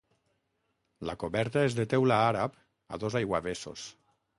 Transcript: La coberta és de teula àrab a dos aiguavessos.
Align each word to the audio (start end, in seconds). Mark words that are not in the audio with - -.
La 1.11 1.15
coberta 1.25 1.67
és 1.67 1.77
de 1.83 1.87
teula 1.95 2.21
àrab 2.33 2.59
a 2.97 3.05
dos 3.05 3.23
aiguavessos. 3.23 3.91